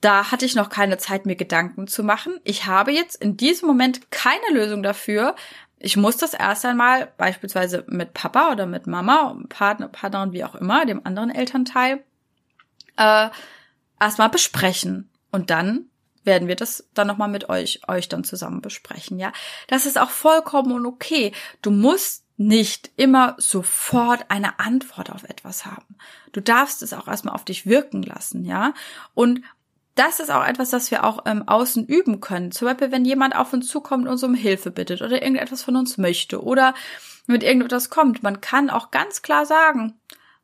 [0.00, 2.38] Da hatte ich noch keine Zeit, mir Gedanken zu machen.
[2.44, 5.34] Ich habe jetzt in diesem Moment keine Lösung dafür.
[5.82, 10.54] Ich muss das erst einmal beispielsweise mit Papa oder mit Mama, Partner, Partnerin, wie auch
[10.54, 12.04] immer, dem anderen Elternteil,
[12.96, 13.30] äh,
[13.98, 15.10] erstmal besprechen.
[15.32, 15.86] Und dann
[16.22, 19.32] werden wir das dann nochmal mit euch, euch dann zusammen besprechen, ja.
[19.68, 21.32] Das ist auch vollkommen okay.
[21.62, 25.96] Du musst nicht immer sofort eine Antwort auf etwas haben.
[26.32, 28.74] Du darfst es auch erstmal auf dich wirken lassen, ja.
[29.14, 29.42] Und
[30.00, 32.52] das ist auch etwas, das wir auch im Außen üben können.
[32.52, 35.76] Zum Beispiel, wenn jemand auf uns zukommt und uns um Hilfe bittet oder irgendetwas von
[35.76, 36.72] uns möchte oder
[37.26, 38.22] mit irgendetwas kommt.
[38.22, 39.92] Man kann auch ganz klar sagen,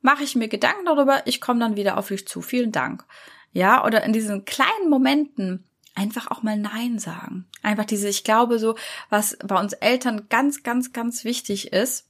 [0.02, 2.42] mache ich mir Gedanken darüber, ich komme dann wieder auf dich zu.
[2.42, 3.06] Vielen Dank.
[3.54, 5.64] Ja, oder in diesen kleinen Momenten
[5.94, 7.46] einfach auch mal Nein sagen.
[7.62, 8.76] Einfach diese, ich glaube so,
[9.08, 12.06] was bei uns Eltern ganz, ganz, ganz wichtig ist,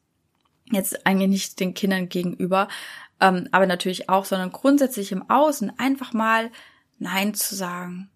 [0.73, 2.67] jetzt eigentlich nicht den Kindern gegenüber,
[3.21, 6.51] ähm, aber natürlich auch, sondern grundsätzlich im Außen einfach mal
[6.99, 8.11] Nein zu sagen.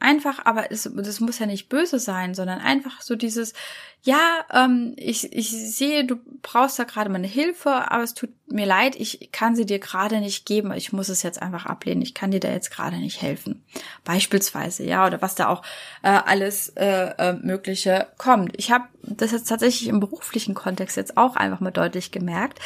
[0.00, 3.54] Einfach, aber es, das muss ja nicht böse sein, sondern einfach so dieses,
[4.02, 8.66] ja, ähm, ich, ich sehe, du brauchst da gerade meine Hilfe, aber es tut mir
[8.66, 12.12] leid, ich kann sie dir gerade nicht geben, ich muss es jetzt einfach ablehnen, ich
[12.12, 13.64] kann dir da jetzt gerade nicht helfen.
[14.04, 15.62] Beispielsweise, ja, oder was da auch
[16.02, 18.52] äh, alles äh, äh, Mögliche kommt.
[18.58, 22.58] Ich habe das jetzt tatsächlich im beruflichen Kontext jetzt auch einfach mal deutlich gemerkt.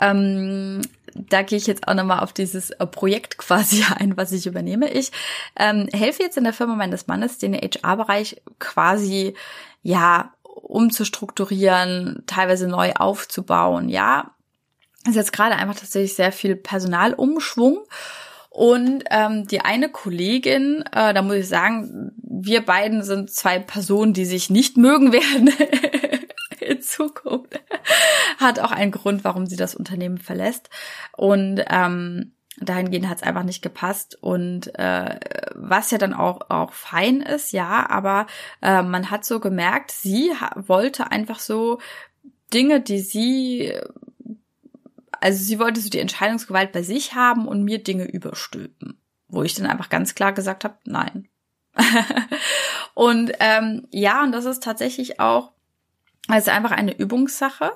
[0.00, 0.80] Ähm,
[1.28, 4.90] da gehe ich jetzt auch nochmal auf dieses äh, Projekt quasi ein, was ich übernehme.
[4.90, 5.12] Ich
[5.56, 9.34] ähm, helfe jetzt in der Firma meines Mannes, den HR-Bereich quasi,
[9.82, 13.88] ja, umzustrukturieren, teilweise neu aufzubauen.
[13.88, 14.34] Ja,
[15.06, 17.84] ist jetzt gerade einfach tatsächlich sehr viel Personalumschwung.
[18.50, 24.14] Und ähm, die eine Kollegin, äh, da muss ich sagen, wir beiden sind zwei Personen,
[24.14, 25.52] die sich nicht mögen werden
[26.60, 27.60] in Zukunft.
[28.38, 30.70] Hat auch einen Grund, warum sie das Unternehmen verlässt.
[31.16, 35.20] Und ähm, dahingehend hat es einfach nicht gepasst und äh,
[35.54, 38.26] was ja dann auch auch fein ist, ja, aber
[38.62, 41.78] äh, man hat so gemerkt, sie wollte einfach so
[42.52, 43.74] Dinge, die sie
[45.20, 49.54] also sie wollte so die Entscheidungsgewalt bei sich haben und mir Dinge überstülpen, wo ich
[49.54, 51.28] dann einfach ganz klar gesagt habe, nein.
[52.94, 55.52] und ähm, ja, und das ist tatsächlich auch
[56.28, 57.72] also einfach eine Übungssache.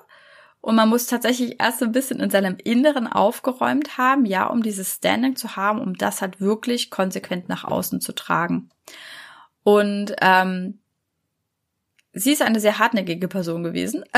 [0.63, 4.63] Und man muss tatsächlich erst so ein bisschen in seinem Inneren aufgeräumt haben, ja, um
[4.63, 8.71] dieses Standing zu haben, um das halt wirklich konsequent nach außen zu tragen.
[9.65, 10.79] Und ähm,
[12.13, 14.05] sie ist eine sehr hartnäckige Person gewesen.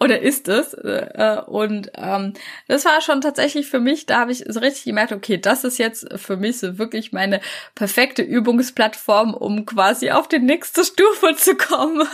[0.00, 0.74] oder ist es.
[0.74, 2.34] Äh, und ähm,
[2.66, 5.78] das war schon tatsächlich für mich, da habe ich so richtig gemerkt, okay, das ist
[5.78, 7.40] jetzt für mich so wirklich meine
[7.74, 12.06] perfekte Übungsplattform, um quasi auf die nächste Stufe zu kommen.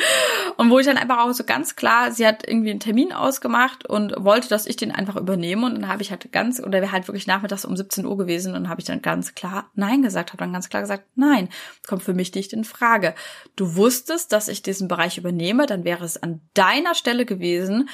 [0.56, 3.86] und wo ich dann einfach auch so ganz klar, sie hat irgendwie einen Termin ausgemacht
[3.86, 5.66] und wollte, dass ich den einfach übernehme.
[5.66, 8.54] Und dann habe ich halt ganz, oder wäre halt wirklich nachmittags um 17 Uhr gewesen
[8.54, 11.48] und habe ich dann ganz klar Nein gesagt, habe dann ganz klar gesagt, nein,
[11.86, 13.14] kommt für mich nicht in Frage.
[13.56, 17.88] Du wusstest, dass ich diesen Bereich übernehme, dann wäre es an deiner Stelle gewesen,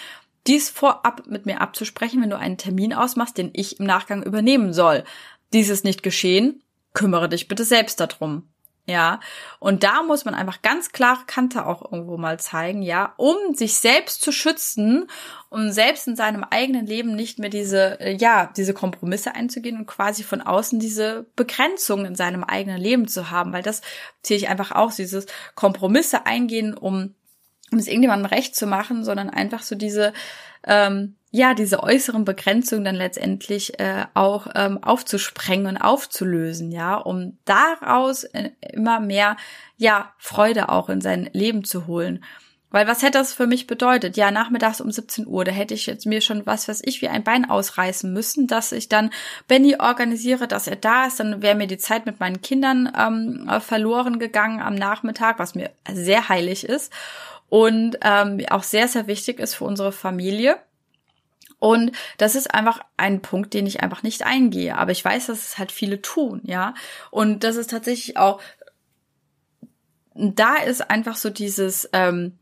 [0.46, 4.72] dies vorab mit mir abzusprechen, wenn du einen Termin ausmachst, den ich im Nachgang übernehmen
[4.72, 5.04] soll.
[5.52, 6.62] Dies ist nicht geschehen,
[6.94, 8.48] kümmere dich bitte selbst darum.
[8.84, 9.20] Ja,
[9.60, 13.74] und da muss man einfach ganz klare Kante auch irgendwo mal zeigen, ja, um sich
[13.74, 15.08] selbst zu schützen,
[15.50, 19.86] um selbst in seinem eigenen Leben nicht mehr diese, äh, ja, diese Kompromisse einzugehen und
[19.86, 23.82] quasi von außen diese Begrenzungen in seinem eigenen Leben zu haben, weil das
[24.22, 27.14] ziehe ich einfach aus, dieses Kompromisse eingehen, um,
[27.72, 30.12] um es irgendjemandem recht zu machen, sondern einfach so diese,
[30.66, 37.38] ähm, ja, diese äußeren Begrenzungen dann letztendlich äh, auch ähm, aufzusprengen und aufzulösen, ja, um
[37.46, 39.36] daraus äh, immer mehr,
[39.78, 42.22] ja, Freude auch in sein Leben zu holen.
[42.72, 44.16] Weil was hätte das für mich bedeutet?
[44.16, 47.08] Ja, nachmittags um 17 Uhr, da hätte ich jetzt mir schon was, was ich wie
[47.08, 49.10] ein Bein ausreißen müssen, dass ich dann
[49.46, 53.50] Benny organisiere, dass er da ist, dann wäre mir die Zeit mit meinen Kindern ähm,
[53.60, 56.92] verloren gegangen am Nachmittag, was mir sehr heilig ist
[57.52, 60.56] und ähm, auch sehr, sehr wichtig ist für unsere Familie.
[61.58, 64.78] Und das ist einfach ein Punkt, den ich einfach nicht eingehe.
[64.78, 66.72] Aber ich weiß, dass es halt viele tun, ja.
[67.10, 68.40] Und das ist tatsächlich auch,
[70.14, 72.38] da ist einfach so dieses, ähm,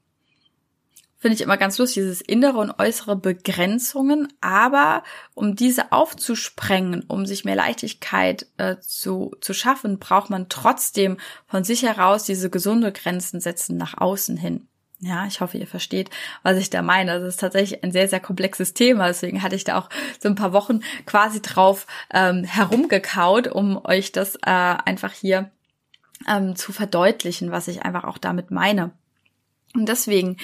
[1.19, 4.33] finde ich immer ganz lustig, dieses innere und äußere Begrenzungen.
[4.41, 5.03] Aber
[5.35, 11.17] um diese aufzusprengen, um sich mehr Leichtigkeit äh, zu, zu schaffen, braucht man trotzdem
[11.49, 14.69] von sich heraus diese gesunde Grenzen setzen nach außen hin.
[15.03, 16.11] Ja, ich hoffe, ihr versteht,
[16.43, 17.19] was ich da meine.
[17.19, 19.07] Das ist tatsächlich ein sehr, sehr komplexes Thema.
[19.07, 24.13] Deswegen hatte ich da auch so ein paar Wochen quasi drauf ähm, herumgekaut, um euch
[24.13, 25.51] das äh, einfach hier
[26.29, 28.93] ähm, zu verdeutlichen, was ich einfach auch damit meine.
[29.73, 30.37] Und deswegen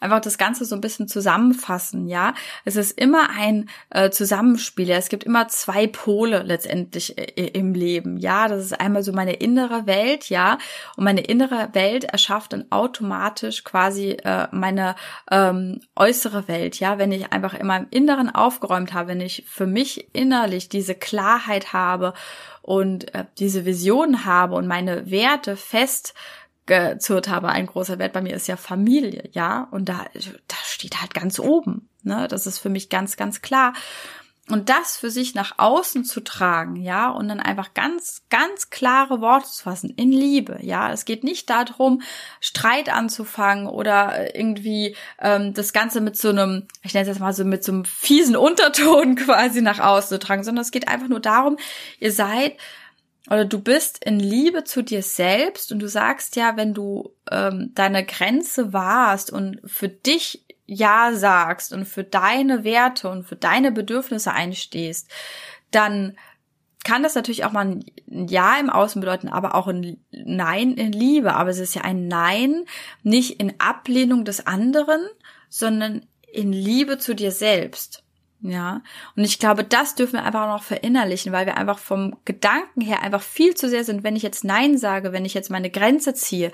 [0.00, 2.34] einfach das Ganze so ein bisschen zusammenfassen, ja.
[2.64, 4.88] Es ist immer ein äh, Zusammenspiel.
[4.88, 4.96] Ja?
[4.96, 8.48] Es gibt immer zwei Pole letztendlich äh, im Leben, ja.
[8.48, 10.58] Das ist einmal so meine innere Welt, ja.
[10.96, 14.96] Und meine innere Welt erschafft dann automatisch quasi äh, meine
[15.30, 16.98] ähm, äußere Welt, ja.
[16.98, 21.72] Wenn ich einfach in meinem Inneren aufgeräumt habe, wenn ich für mich innerlich diese Klarheit
[21.72, 22.14] habe
[22.62, 26.14] und äh, diese Vision habe und meine Werte fest
[26.66, 31.00] gezurrt habe, ein großer Wert bei mir ist ja Familie, ja, und da, da steht
[31.00, 33.72] halt ganz oben, ne, das ist für mich ganz, ganz klar.
[34.50, 39.20] Und das für sich nach außen zu tragen, ja, und dann einfach ganz, ganz klare
[39.20, 40.92] Worte zu fassen, in Liebe, ja.
[40.92, 42.02] Es geht nicht darum,
[42.40, 47.32] Streit anzufangen oder irgendwie ähm, das Ganze mit so einem, ich nenne es jetzt mal
[47.32, 51.08] so mit so einem fiesen Unterton quasi nach außen zu tragen, sondern es geht einfach
[51.08, 51.56] nur darum,
[52.00, 52.56] ihr seid
[53.30, 57.70] oder du bist in Liebe zu dir selbst und du sagst ja, wenn du ähm,
[57.74, 63.70] deine Grenze wahrst und für dich Ja sagst und für deine Werte und für deine
[63.70, 65.08] Bedürfnisse einstehst,
[65.70, 66.16] dann
[66.84, 67.84] kann das natürlich auch mal ein
[68.28, 71.34] Ja im Außen bedeuten, aber auch ein Nein in Liebe.
[71.34, 72.64] Aber es ist ja ein Nein
[73.04, 75.00] nicht in Ablehnung des anderen,
[75.48, 78.01] sondern in Liebe zu dir selbst.
[78.44, 78.82] Ja,
[79.14, 83.00] und ich glaube, das dürfen wir einfach noch verinnerlichen, weil wir einfach vom Gedanken her
[83.00, 84.02] einfach viel zu sehr sind.
[84.02, 86.50] Wenn ich jetzt Nein sage, wenn ich jetzt meine Grenze ziehe,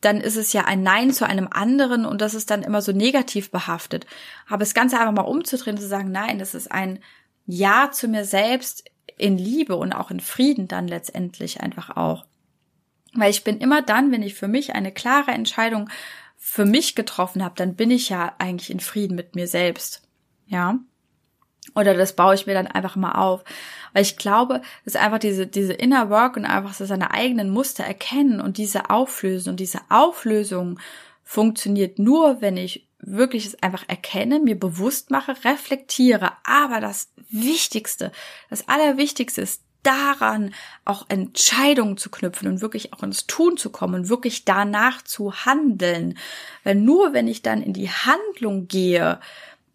[0.00, 2.90] dann ist es ja ein Nein zu einem anderen und das ist dann immer so
[2.90, 4.04] negativ behaftet.
[4.48, 6.98] Aber das Ganze einfach mal umzudrehen zu sagen, nein, das ist ein
[7.46, 8.84] Ja zu mir selbst
[9.16, 12.26] in Liebe und auch in Frieden dann letztendlich einfach auch.
[13.14, 15.88] Weil ich bin immer dann, wenn ich für mich eine klare Entscheidung
[16.36, 20.02] für mich getroffen habe, dann bin ich ja eigentlich in Frieden mit mir selbst.
[20.46, 20.78] Ja.
[21.74, 23.44] Oder das baue ich mir dann einfach mal auf.
[23.92, 27.84] Weil ich glaube, dass einfach diese, diese Inner Work und einfach so seine eigenen Muster
[27.84, 29.50] erkennen und diese auflösen.
[29.50, 30.78] Und diese Auflösung
[31.24, 36.32] funktioniert nur, wenn ich wirklich es einfach erkenne, mir bewusst mache, reflektiere.
[36.44, 38.12] Aber das Wichtigste,
[38.50, 40.54] das Allerwichtigste ist, daran
[40.84, 45.32] auch Entscheidungen zu knüpfen und wirklich auch ins Tun zu kommen und wirklich danach zu
[45.32, 46.18] handeln.
[46.64, 49.20] Weil nur wenn ich dann in die Handlung gehe,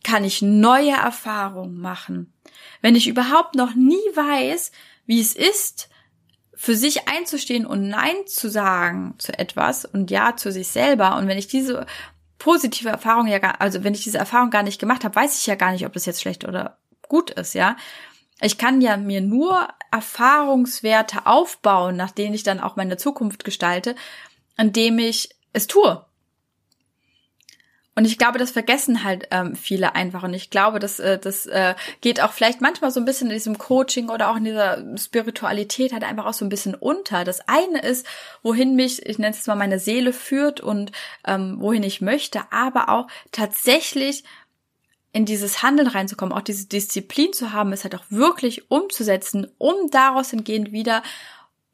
[0.04, 2.34] kann ich neue Erfahrungen machen.
[2.82, 4.72] Wenn ich überhaupt noch nie weiß,
[5.06, 5.90] wie es ist,
[6.64, 11.18] für sich einzustehen und Nein zu sagen zu etwas und Ja zu sich selber.
[11.18, 11.86] Und wenn ich diese
[12.38, 15.48] positive Erfahrung ja gar, also wenn ich diese Erfahrung gar nicht gemacht habe, weiß ich
[15.48, 16.78] ja gar nicht, ob das jetzt schlecht oder
[17.10, 17.76] gut ist, ja.
[18.42, 23.96] Ich kann ja mir nur Erfahrungswerte aufbauen, nach denen ich dann auch meine Zukunft gestalte,
[24.58, 26.06] indem ich es tue.
[27.96, 30.24] Und ich glaube, das vergessen halt ähm, viele einfach.
[30.24, 33.34] Und ich glaube, das, äh, das äh, geht auch vielleicht manchmal so ein bisschen in
[33.34, 37.24] diesem Coaching oder auch in dieser Spiritualität halt einfach auch so ein bisschen unter.
[37.24, 38.08] Das eine ist,
[38.42, 40.92] wohin mich, ich nenne es mal, meine Seele führt und
[41.26, 44.24] ähm, wohin ich möchte, aber auch tatsächlich
[45.12, 49.92] in dieses Handeln reinzukommen, auch diese Disziplin zu haben, es halt auch wirklich umzusetzen, um
[49.92, 51.04] daraus hingehend wieder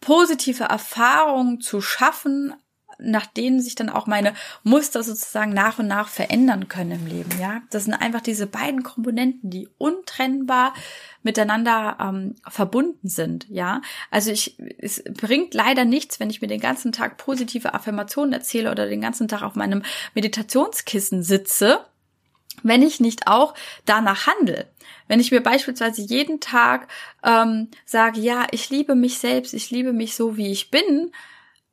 [0.01, 2.53] positive Erfahrungen zu schaffen,
[3.01, 4.33] nach denen sich dann auch meine
[4.63, 7.29] Muster sozusagen nach und nach verändern können im Leben.
[7.39, 10.73] Ja, das sind einfach diese beiden Komponenten, die untrennbar
[11.23, 13.47] miteinander ähm, verbunden sind.
[13.49, 13.81] Ja,
[14.11, 18.71] also ich es bringt leider nichts, wenn ich mir den ganzen Tag positive Affirmationen erzähle
[18.71, 19.83] oder den ganzen Tag auf meinem
[20.13, 21.79] Meditationskissen sitze
[22.63, 23.53] wenn ich nicht auch
[23.85, 24.67] danach handle.
[25.07, 26.87] Wenn ich mir beispielsweise jeden Tag
[27.23, 31.11] ähm, sage, ja, ich liebe mich selbst, ich liebe mich so, wie ich bin,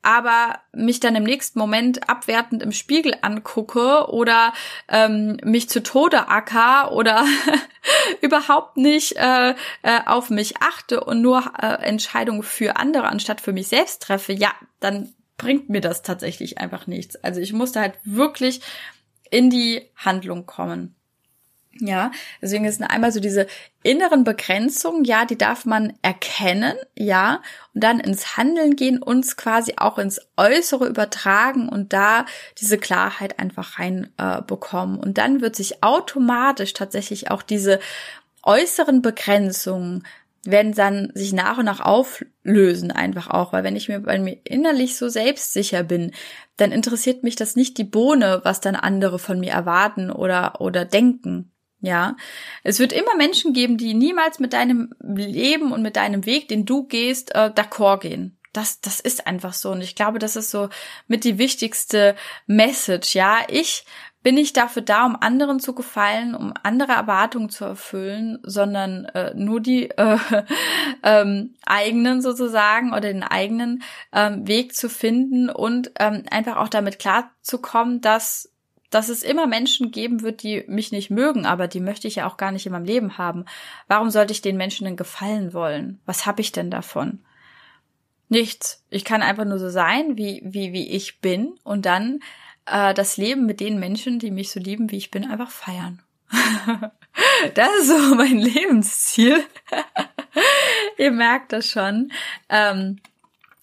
[0.06, 4.52] aber mich dann im nächsten Moment abwertend im Spiegel angucke oder
[4.88, 7.24] ähm, mich zu Tode acker oder
[8.22, 9.50] überhaupt nicht äh,
[9.82, 14.32] äh, auf mich achte und nur äh, Entscheidungen für andere anstatt für mich selbst treffe,
[14.32, 17.16] ja, dann bringt mir das tatsächlich einfach nichts.
[17.16, 18.60] Also ich musste halt wirklich
[19.30, 20.95] in die Handlung kommen.
[21.80, 22.10] Ja,
[22.40, 23.46] deswegen sind einmal so diese
[23.82, 27.42] inneren Begrenzungen, ja, die darf man erkennen, ja,
[27.74, 32.26] und dann ins Handeln gehen, uns quasi auch ins Äußere übertragen und da
[32.60, 34.98] diese Klarheit einfach reinbekommen.
[34.98, 37.78] Äh, und dann wird sich automatisch tatsächlich auch diese
[38.42, 40.04] äußeren Begrenzungen
[40.46, 44.38] werden dann sich nach und nach auflösen einfach auch, weil wenn ich mir bei mir
[44.44, 46.12] innerlich so selbstsicher bin,
[46.56, 50.84] dann interessiert mich das nicht die Bohne, was dann andere von mir erwarten oder oder
[50.84, 51.52] denken.
[51.80, 52.16] Ja,
[52.62, 56.64] es wird immer Menschen geben, die niemals mit deinem Leben und mit deinem Weg, den
[56.64, 58.38] du gehst, äh, d'accord gehen.
[58.52, 59.72] Das, das ist einfach so.
[59.72, 60.70] Und ich glaube, das ist so
[61.06, 63.14] mit die wichtigste Message.
[63.14, 63.84] Ja, ich
[64.22, 69.32] bin nicht dafür da, um anderen zu gefallen, um andere Erwartungen zu erfüllen, sondern äh,
[69.36, 70.18] nur die äh,
[71.04, 76.98] ähm, eigenen sozusagen oder den eigenen ähm, Weg zu finden und ähm, einfach auch damit
[76.98, 78.50] klarzukommen, dass
[78.90, 82.27] dass es immer Menschen geben wird, die mich nicht mögen, aber die möchte ich ja
[82.29, 83.44] auch gar nicht in meinem Leben haben.
[83.88, 86.01] Warum sollte ich den Menschen denn gefallen wollen?
[86.07, 87.20] Was habe ich denn davon?
[88.29, 88.85] Nichts.
[88.90, 92.20] Ich kann einfach nur so sein, wie, wie, wie ich bin und dann
[92.66, 96.03] äh, das Leben mit den Menschen, die mich so lieben, wie ich bin, einfach feiern.
[97.55, 99.44] das ist so mein Lebensziel.
[100.99, 102.12] Ihr merkt das schon.
[102.49, 103.01] Ähm,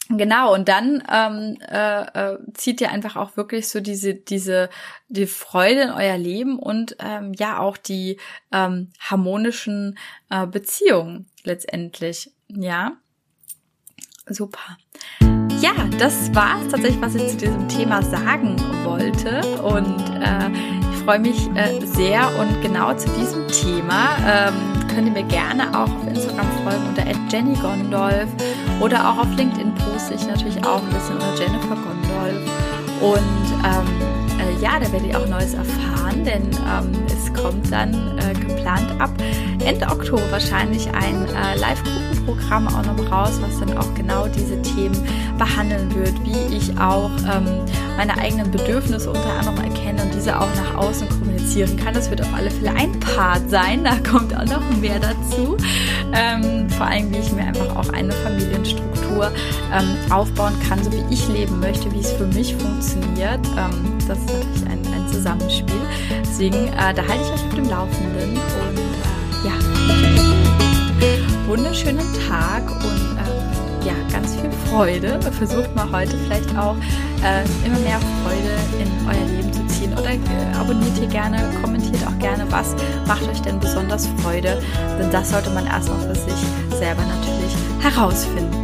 [0.10, 4.70] Genau, und dann ähm, äh, äh, zieht ihr einfach auch wirklich so diese, diese,
[5.08, 8.20] die Freude in euer Leben und ähm, ja auch die
[8.52, 9.98] ähm, harmonischen
[10.30, 12.32] äh, Beziehungen letztendlich.
[12.50, 12.98] Ja.
[14.28, 14.78] Super.
[15.60, 19.42] Ja, das war tatsächlich, was ich zu diesem Thema sagen wollte.
[19.62, 20.50] Und äh,
[20.92, 24.18] ich freue mich äh, sehr und genau zu diesem Thema.
[24.26, 28.30] Ähm, könnt ihr mir gerne auch auf Instagram folgen unter @jennygondolf
[28.80, 32.42] oder auch auf LinkedIn poste ich natürlich auch ein bisschen unter Jennifer Gondolf.
[33.02, 33.20] Und
[33.66, 34.13] ähm, äh,
[34.64, 39.12] ja, da werdet ihr auch Neues erfahren, denn ähm, es kommt dann äh, geplant ab
[39.66, 44.98] Ende Oktober wahrscheinlich ein äh, Live-Gruppenprogramm auch noch raus, was dann auch genau diese Themen
[45.38, 47.66] behandeln wird, wie ich auch ähm,
[47.98, 51.94] meine eigenen Bedürfnisse unter anderem erkenne und diese auch nach außen kommunizieren kann.
[51.94, 55.58] Das wird auf alle Fälle ein Part sein, da kommt auch noch mehr dazu.
[56.14, 59.30] Ähm, vor allem, wie ich mir einfach auch eine Familienstruktur
[59.74, 63.46] ähm, aufbauen kann, so wie ich leben möchte, wie es für mich funktioniert.
[63.58, 65.82] Ähm, das ist natürlich ein, ein Zusammenspiel.
[66.22, 69.54] Deswegen, äh, da halte ich euch auf dem Laufenden und äh, ja,
[71.48, 75.20] wunderschönen Tag und äh, ja, ganz viel Freude.
[75.32, 76.76] Versucht mal heute vielleicht auch
[77.24, 82.06] äh, immer mehr Freude in euer Leben zu ziehen oder äh, abonniert hier gerne, kommentiert
[82.08, 82.76] auch gerne, was
[83.08, 84.62] macht euch denn besonders Freude,
[85.00, 88.64] denn das sollte man erstmal für sich selber natürlich herausfinden.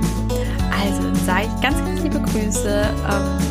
[0.71, 3.48] Also sage ich ganz, ganz liebe Grüße ähm.